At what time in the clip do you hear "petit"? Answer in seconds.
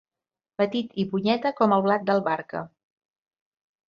0.61-0.95